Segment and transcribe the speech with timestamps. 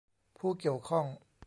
[0.37, 1.05] ผู้เกี่ยวข้อง